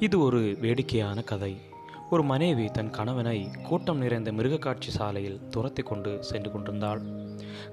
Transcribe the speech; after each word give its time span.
இது 0.00 0.20
ஒரு 0.20 0.56
வேடிக்கையான 0.60 1.22
கதை. 1.22 1.60
ஒரு 2.10 2.22
மனைவி 2.22 2.64
தன் 2.64 2.90
கணவனை 2.90 3.50
கூட்டம் 3.62 3.98
நிறைந்த 3.98 4.32
மிருகக்காட்சி 4.32 4.88
சாலையில் 4.88 5.48
துரத்தி 5.50 5.82
கொண்டு 5.82 6.16
சென்று 6.20 6.52
கொண்டிருந்தாள். 6.52 7.00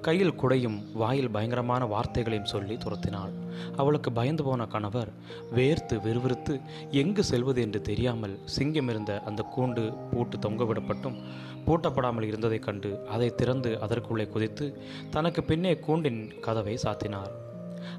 கையில் 0.01 0.33
குடையும் 0.33 0.91
வாயில் 0.93 1.29
பயங்கரமான 1.29 1.85
வார்த்தைகளையும் 1.85 2.45
சொல்லி 2.45 2.75
துரத்தினாள். 2.75 3.31
அவளுக்கு 3.75 4.11
பயந்து 4.11 4.43
போன 4.43 4.65
கணவர் 4.65 5.09
வேர்த்து 5.55 6.01
விறுவிறுத்து 6.01 6.61
எங்கு 6.91 7.23
செல்வது 7.23 7.61
என்று 7.61 7.81
தெரியாமல் 7.81 8.39
சிங்கம் 8.45 8.89
இருந்த 8.89 9.21
அந்த 9.25 9.45
கூண்டு 9.57 9.97
பூட்டு 10.11 10.37
தொங்கவிடப்பட்டும் 10.37 11.21
பூட்டப்படாமல் 11.67 12.23
இருந்ததைக் 12.23 12.63
கண்டு 12.63 13.05
அதை 13.11 13.35
திறந்து 13.35 13.81
அதற்குள்ளே 13.81 14.27
குதித்து 14.27 14.81
தனக்கு 15.09 15.43
பின்னே 15.43 15.77
கூண்டின் 15.77 16.39
கதவை 16.39 16.77
சாத்தினார். 16.83 17.31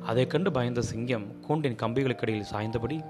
அதைக் 0.02 0.30
கண்டு 0.30 0.52
பயந்த 0.52 0.82
சிங்கம் 0.82 1.40
கூண்டின் 1.40 1.74
கம்பிகளுக்கிடையில் 1.74 2.50
சாய்ந்தபடி 2.52 3.00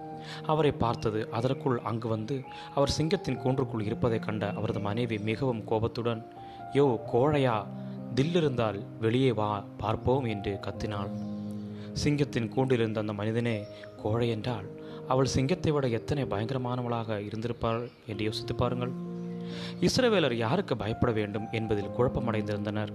அவரை 0.46 0.72
பார்த்தது. 0.72 1.30
அதற்குள் 1.30 1.78
அங்கு 1.78 2.08
வந்து 2.08 2.42
அவர் 2.74 2.94
சிங்கத்தின் 2.98 3.36
கூன்றுக்குள் 3.36 3.82
இருப்பதைக் 3.82 4.22
கண்ட 4.22 4.52
அவரது 4.52 4.80
மனைவி 4.80 5.18
மிகவும் 5.18 5.64
கோபத்துடன் 5.64 6.26
யோ 6.72 6.98
கோழையா 7.12 7.66
தில்லிருந்தால் 8.14 8.78
வெளியே 9.00 9.32
வா 9.32 9.64
பார்ப்போம் 9.78 10.24
என்று 10.24 10.58
கத்தினாள். 10.62 11.10
சிங்கத்தின் 11.92 12.52
கூண்டிலிருந்த 12.52 13.00
அந்த 13.00 13.12
மனிதனே 13.12 13.64
கோழை 14.02 14.28
என்றால் 14.28 14.66
அவள் 15.08 15.26
சிங்கத்தை 15.26 15.72
விட 15.72 15.88
எத்தனை 15.88 16.24
பயங்கரமானவளாக 16.24 17.18
இருந்திருப்பாள்? 17.28 17.90
என்று 18.06 18.24
யோசித்து 18.24 18.54
பாருங்கள். 18.54 19.14
இஸ்ரவேலர் 19.80 20.32
யாருக்கு 20.32 20.76
பயப்பட 20.76 21.12
வேண்டும் 21.12 21.48
என்பதில் 21.52 21.94
குழப்பமடைந்திருந்தனர். 21.98 22.92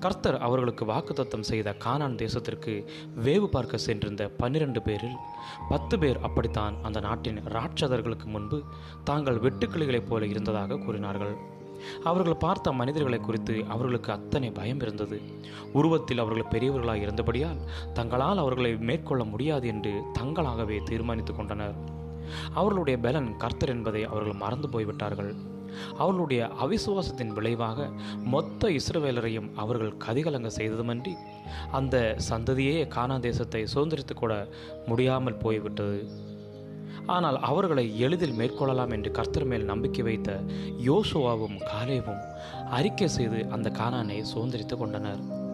கர்த்தர் 0.00 0.38
அவர்களுக்கு 0.38 0.84
வாக்குத்தத்தம் 0.84 1.48
செய்த 1.50 1.74
கானான் 1.84 2.18
தேசத்திற்கு 2.22 2.72
வேவு 3.24 3.46
பார்க்க 3.46 3.76
சென்றிருந்த 3.76 4.28
பன்னிரண்டு 4.28 4.82
பேரில் 4.82 5.16
பத்து 5.68 5.98
பேர் 5.98 6.20
அப்படித்தான் 6.20 6.76
அந்த 6.82 7.00
நாட்டின் 7.00 7.40
ராட்சதர்களுக்கு 7.40 8.24
முன்பு 8.24 8.62
தாங்கள் 9.04 9.40
வெட்டுக்கிளிகளைப் 9.40 10.06
போல 10.06 10.26
இருந்ததாக 10.26 10.78
கூறினார்கள். 10.78 11.34
அவர்கள் 12.04 12.36
பார்த்த 12.36 12.72
மனிதர்களை 12.72 13.18
குறித்து 13.20 13.64
அவர்களுக்கு 13.68 14.12
அத்தனை 14.12 14.50
பயம் 14.50 14.80
இருந்தது. 14.80 15.22
உருவத்தில் 15.72 16.18
அவர்கள் 16.18 16.50
பெரியவர்களாக 16.50 16.96
இருந்தபடியால் 16.96 17.60
தங்களால் 17.92 18.38
அவர்களை 18.38 18.76
மேற்கொள்ள 18.76 19.24
முடியாது 19.24 19.66
என்று 19.66 19.92
தங்களாகவே 20.18 20.82
தீர்மானித்து 20.82 21.34
கொண்டனர். 21.34 21.76
அவர்களுடைய 22.54 22.98
பலன் 22.98 23.36
கர்த்தர் 23.36 23.68
என்பதை 23.68 24.04
அவர்கள் 24.04 24.40
மறந்து 24.44 24.68
போய்விட்டார்கள். 24.68 25.34
அவர்களுடைய 25.98 26.50
அவிசுவாசத்தின் 26.62 27.32
விளைவாக 27.32 27.88
மொத்த 28.24 28.68
இஸ்ரவேலரையும் 28.68 29.50
அவர்கள் 29.54 29.96
கதிகலங்க 30.06 30.50
செய்ததுமன்றி 30.56 31.14
அந்த 31.72 32.16
சந்ததியே 32.30 32.88
கானா 32.88 33.18
தேசத்தை 33.18 33.64
சுதந்திரித்து 33.74 34.14
கூட 34.14 34.48
முடியாமல் 34.86 35.34
போய்விட்டது. 35.34 36.10
ஆனால் 37.06 37.38
அவர்களை 37.40 37.98
எளிதில் 37.98 38.38
மேற்கொள்ளலாம் 38.38 38.90
என்று 38.90 39.10
கர்த்தர் 39.10 39.44
மேல் 39.44 39.64
நம்பிக்கை 39.64 40.04
வைத்த 40.04 40.40
யோசுவாவும் 40.86 41.58
காலேவும் 41.72 42.22
அறிக்கை 42.70 43.08
செய்து 43.08 43.46
அந்த 43.50 43.70
கானானை 43.70 44.24
சுதந்திரித்து 44.34 44.76
கொண்டனர். 44.76 45.44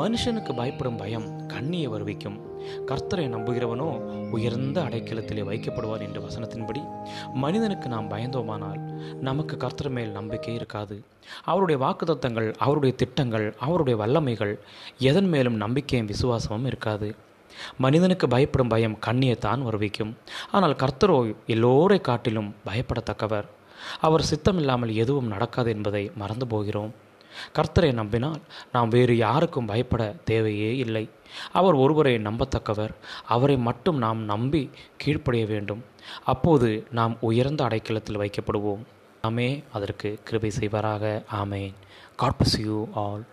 மனுஷனுக்கு 0.00 0.52
பயப்படும் 0.56 0.96
பயம் 0.96 1.46
கண்ணியை 1.46 1.88
வருவிக்கும். 1.88 2.38
கர்த்தரை 2.86 3.24
நம்புகிறவனோ 3.34 3.88
உயர்ந்த 4.30 4.82
அடைக்கலத்திலே 4.82 5.42
வைக்கப்படுவான் 5.50 6.04
என்ற 6.06 6.20
வசனத்தின்படி 6.20 6.82
மனிதனுக்கு 7.34 7.88
நாம் 7.88 8.10
பயந்தோமானால் 8.10 8.80
நமக்கு 9.20 9.56
கர்த்தர் 9.56 9.90
மேல் 9.90 10.10
நம்பிக்கை 10.10 10.54
இருக்காது. 10.54 11.02
அவருடைய 11.44 11.78
வாக்குத்தத்தங்கள் 11.84 12.54
அவருடைய 12.58 12.96
திட்டங்கள் 12.96 13.54
அவருடைய 13.58 14.04
வல்லமைகள் 14.04 14.54
எதன் 14.98 15.28
மேலும் 15.28 15.54
நம்பிக்கையும் 15.54 16.06
விசுவாசமும் 16.06 16.66
இருக்காது. 16.66 17.14
மனிதனுக்கு 17.78 18.28
பயப்படும் 18.28 18.68
பயம் 18.68 18.98
கண்ணியைத்தான் 19.06 19.62
வருவிக்கும். 19.68 20.12
ஆனால் 20.50 20.74
கர்த்தரோ 20.74 21.34
எல்லோரை 21.46 22.00
காட்டிலும் 22.00 22.54
பயப்படத்தக்கவர். 22.66 23.46
அவர் 24.00 24.28
சித்தமில்லாமல் 24.30 24.92
எதுவும் 24.94 25.26
நடக்காது 25.26 25.70
என்பதை 25.70 26.10
மறந்து 26.16 26.46
போகிறோம். 26.46 26.92
கர்த்தரை 27.52 27.92
நம்பினால் 27.92 28.40
நாம் 28.72 28.88
வேறு 28.88 29.16
யாருக்கும் 29.16 29.66
பயப்பட 29.66 30.16
தேவையே 30.24 30.76
இல்லை. 30.76 31.08
அவர் 31.52 31.74
ஒருவரை 31.74 32.14
நம்பத்தக்கவர். 32.14 32.94
அவரை 33.26 33.56
மட்டும் 33.56 33.98
நாம் 33.98 34.22
நம்பி 34.24 34.70
கீழ்ப்படிய 34.96 35.46
வேண்டும். 35.46 35.84
அப்போது 36.24 36.86
நாம் 36.90 37.16
உயர்ந்த 37.20 37.64
அடைக்கலத்தில் 37.64 38.18
வைக்கப்படுவோம். 38.18 38.82
நாமே 39.22 39.62
அதற்கு 39.72 40.18
கிருபை 40.24 40.52
செய்வாராக. 40.60 41.24
ஆமேன். 41.32 41.72
God 42.16 42.56
you 42.58 42.88
all 42.94 43.26